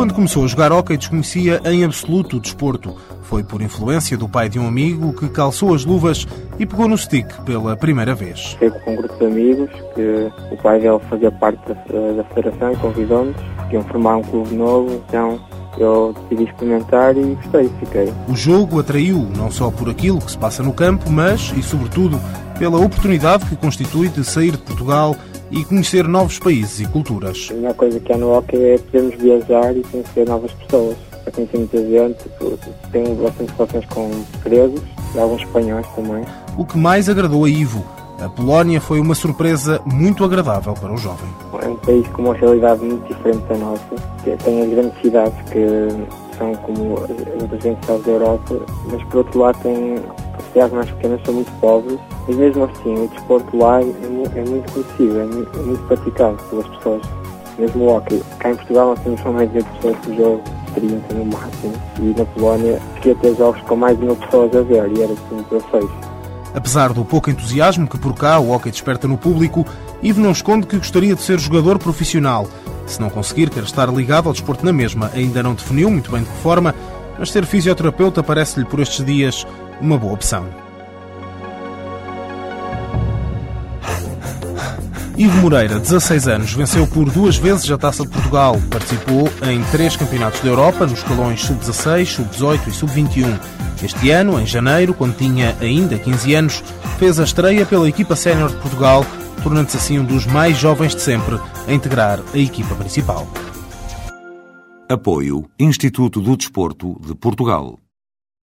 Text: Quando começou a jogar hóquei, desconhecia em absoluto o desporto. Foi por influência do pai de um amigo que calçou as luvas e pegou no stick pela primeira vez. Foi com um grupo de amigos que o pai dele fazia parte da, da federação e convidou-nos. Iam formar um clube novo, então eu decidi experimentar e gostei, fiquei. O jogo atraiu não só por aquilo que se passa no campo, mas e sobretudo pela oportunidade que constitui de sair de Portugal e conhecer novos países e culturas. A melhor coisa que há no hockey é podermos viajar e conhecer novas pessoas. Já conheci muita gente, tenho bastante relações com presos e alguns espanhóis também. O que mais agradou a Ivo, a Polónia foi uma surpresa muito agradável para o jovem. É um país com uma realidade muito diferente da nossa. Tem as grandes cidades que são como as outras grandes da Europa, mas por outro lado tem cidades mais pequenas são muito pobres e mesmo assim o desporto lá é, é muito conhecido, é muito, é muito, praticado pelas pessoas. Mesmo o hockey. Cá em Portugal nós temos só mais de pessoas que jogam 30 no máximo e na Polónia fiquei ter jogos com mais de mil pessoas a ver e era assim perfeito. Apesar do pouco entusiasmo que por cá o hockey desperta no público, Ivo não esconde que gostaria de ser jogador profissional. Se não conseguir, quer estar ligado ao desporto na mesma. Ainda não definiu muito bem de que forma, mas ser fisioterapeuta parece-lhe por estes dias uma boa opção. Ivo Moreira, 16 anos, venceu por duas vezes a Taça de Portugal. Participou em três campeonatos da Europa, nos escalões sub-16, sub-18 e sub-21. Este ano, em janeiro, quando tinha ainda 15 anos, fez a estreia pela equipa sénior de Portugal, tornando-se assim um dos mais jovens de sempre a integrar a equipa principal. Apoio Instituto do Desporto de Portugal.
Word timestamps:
Quando 0.00 0.14
começou 0.14 0.44
a 0.44 0.46
jogar 0.46 0.72
hóquei, 0.72 0.96
desconhecia 0.96 1.60
em 1.66 1.84
absoluto 1.84 2.38
o 2.38 2.40
desporto. 2.40 2.96
Foi 3.20 3.44
por 3.44 3.60
influência 3.60 4.16
do 4.16 4.26
pai 4.26 4.48
de 4.48 4.58
um 4.58 4.66
amigo 4.66 5.12
que 5.12 5.28
calçou 5.28 5.74
as 5.74 5.84
luvas 5.84 6.26
e 6.58 6.64
pegou 6.64 6.88
no 6.88 6.96
stick 6.96 7.26
pela 7.42 7.76
primeira 7.76 8.14
vez. 8.14 8.56
Foi 8.58 8.70
com 8.70 8.92
um 8.94 8.96
grupo 8.96 9.18
de 9.18 9.26
amigos 9.26 9.70
que 9.94 10.32
o 10.52 10.56
pai 10.62 10.80
dele 10.80 10.98
fazia 11.10 11.30
parte 11.30 11.60
da, 11.68 11.74
da 11.74 12.24
federação 12.34 12.72
e 12.72 12.76
convidou-nos. 12.76 13.36
Iam 13.70 13.82
formar 13.84 14.16
um 14.16 14.22
clube 14.22 14.54
novo, 14.54 15.02
então 15.06 15.38
eu 15.78 16.14
decidi 16.22 16.50
experimentar 16.50 17.16
e 17.16 17.34
gostei, 17.34 17.70
fiquei. 17.80 18.12
O 18.28 18.34
jogo 18.34 18.80
atraiu 18.80 19.28
não 19.36 19.50
só 19.50 19.70
por 19.70 19.88
aquilo 19.88 20.20
que 20.20 20.30
se 20.30 20.38
passa 20.38 20.62
no 20.62 20.72
campo, 20.72 21.10
mas 21.10 21.52
e 21.56 21.62
sobretudo 21.62 22.20
pela 22.58 22.78
oportunidade 22.78 23.46
que 23.46 23.56
constitui 23.56 24.08
de 24.08 24.24
sair 24.24 24.52
de 24.52 24.58
Portugal 24.58 25.16
e 25.50 25.64
conhecer 25.64 26.06
novos 26.06 26.38
países 26.38 26.80
e 26.80 26.86
culturas. 26.86 27.48
A 27.50 27.54
melhor 27.54 27.74
coisa 27.74 27.98
que 27.98 28.12
há 28.12 28.16
no 28.16 28.36
hockey 28.36 28.56
é 28.56 28.78
podermos 28.78 29.14
viajar 29.16 29.76
e 29.76 29.82
conhecer 29.82 30.28
novas 30.28 30.52
pessoas. 30.52 30.96
Já 31.24 31.32
conheci 31.32 31.56
muita 31.56 31.78
gente, 31.78 32.18
tenho 32.92 33.14
bastante 33.16 33.52
relações 33.56 33.86
com 33.86 34.10
presos 34.42 34.82
e 35.14 35.18
alguns 35.18 35.42
espanhóis 35.42 35.86
também. 35.94 36.24
O 36.56 36.64
que 36.64 36.78
mais 36.78 37.08
agradou 37.08 37.44
a 37.44 37.48
Ivo, 37.48 37.84
a 38.20 38.28
Polónia 38.28 38.80
foi 38.80 39.00
uma 39.00 39.14
surpresa 39.14 39.80
muito 39.86 40.24
agradável 40.24 40.74
para 40.74 40.92
o 40.92 40.96
jovem. 40.96 41.28
É 41.62 41.68
um 41.68 41.76
país 41.76 42.06
com 42.08 42.22
uma 42.22 42.34
realidade 42.34 42.84
muito 42.84 43.06
diferente 43.06 43.42
da 43.46 43.56
nossa. 43.56 43.94
Tem 44.44 44.62
as 44.62 44.70
grandes 44.70 45.00
cidades 45.00 45.50
que 45.50 45.88
são 46.36 46.54
como 46.56 46.94
as 46.94 47.42
outras 47.42 47.62
grandes 47.62 48.04
da 48.04 48.10
Europa, 48.10 48.56
mas 48.90 49.02
por 49.04 49.18
outro 49.18 49.38
lado 49.40 49.58
tem 49.62 49.96
cidades 50.52 50.72
mais 50.72 50.90
pequenas 50.90 51.20
são 51.24 51.34
muito 51.34 51.60
pobres 51.60 51.98
e 52.28 52.34
mesmo 52.34 52.64
assim 52.64 53.04
o 53.04 53.08
desporto 53.08 53.56
lá 53.56 53.80
é, 53.80 53.84
é 53.84 54.44
muito 54.44 54.72
conhecido, 54.72 55.20
é 55.20 55.24
muito, 55.24 55.58
é 55.58 55.62
muito, 55.62 55.82
praticado 55.86 56.36
pelas 56.48 56.66
pessoas. 56.68 57.02
Mesmo 57.58 57.84
o 57.84 57.96
hockey. 57.96 58.22
Cá 58.38 58.50
em 58.50 58.56
Portugal 58.56 58.86
nós 58.88 59.00
temos 59.00 59.20
só 59.20 59.32
mais 59.32 59.52
de 59.52 59.62
pessoas 59.62 59.98
que 59.98 60.16
jogam 60.16 60.40
30 60.74 61.14
no 61.14 61.24
máximo 61.26 61.74
e 61.98 62.18
na 62.18 62.24
Polónia 62.24 62.80
fiquei 62.94 63.14
ter 63.16 63.34
jogos 63.36 63.60
com 63.62 63.76
mais 63.76 63.98
de 63.98 64.04
mil 64.04 64.16
pessoas 64.16 64.54
a 64.56 64.62
ver 64.62 64.90
e 64.96 65.02
era 65.02 65.12
assim 65.12 65.42
perfeito. 65.48 66.09
Apesar 66.54 66.92
do 66.92 67.04
pouco 67.04 67.30
entusiasmo 67.30 67.86
que 67.86 67.98
por 67.98 68.14
cá 68.14 68.38
o 68.38 68.50
hockey 68.50 68.70
desperta 68.70 69.06
no 69.06 69.16
público, 69.16 69.66
Ivo 70.02 70.20
não 70.20 70.32
esconde 70.32 70.66
que 70.66 70.78
gostaria 70.78 71.14
de 71.14 71.22
ser 71.22 71.38
jogador 71.38 71.78
profissional. 71.78 72.48
Se 72.86 73.00
não 73.00 73.10
conseguir, 73.10 73.50
quer 73.50 73.62
estar 73.62 73.88
ligado 73.88 74.26
ao 74.26 74.32
desporto 74.32 74.64
na 74.64 74.72
mesma. 74.72 75.10
Ainda 75.14 75.42
não 75.42 75.54
definiu 75.54 75.90
muito 75.90 76.10
bem 76.10 76.22
de 76.22 76.28
que 76.28 76.36
forma, 76.38 76.74
mas 77.18 77.30
ser 77.30 77.46
fisioterapeuta 77.46 78.22
parece-lhe 78.22 78.66
por 78.66 78.80
estes 78.80 79.04
dias 79.04 79.46
uma 79.80 79.96
boa 79.96 80.14
opção. 80.14 80.59
Ivo 85.20 85.36
Moreira, 85.42 85.78
16 85.78 86.28
anos, 86.28 86.54
venceu 86.54 86.86
por 86.86 87.10
duas 87.10 87.36
vezes 87.36 87.70
a 87.70 87.76
Taça 87.76 88.04
de 88.04 88.08
Portugal. 88.08 88.58
Participou 88.70 89.28
em 89.46 89.62
três 89.64 89.94
campeonatos 89.94 90.40
da 90.40 90.48
Europa, 90.48 90.86
nos 90.86 91.00
escalões 91.00 91.42
sub-16, 91.42 92.06
sub-18 92.06 92.68
e 92.68 92.70
sub-21. 92.70 93.40
Este 93.84 94.10
ano, 94.10 94.40
em 94.40 94.46
janeiro, 94.46 94.94
quando 94.94 95.14
tinha 95.14 95.54
ainda 95.60 95.98
15 95.98 96.34
anos, 96.34 96.64
fez 96.98 97.20
a 97.20 97.24
estreia 97.24 97.66
pela 97.66 97.86
equipa 97.86 98.16
sénior 98.16 98.48
de 98.48 98.56
Portugal, 98.56 99.04
tornando-se 99.42 99.76
assim 99.76 99.98
um 99.98 100.04
dos 100.06 100.24
mais 100.24 100.56
jovens 100.56 100.94
de 100.94 101.02
sempre 101.02 101.38
a 101.68 101.70
integrar 101.70 102.18
a 102.32 102.38
equipa 102.38 102.74
principal. 102.74 103.28
Apoio 104.88 105.44
Instituto 105.58 106.22
do 106.22 106.34
Desporto 106.34 106.98
de 107.06 107.14
Portugal. 107.14 107.78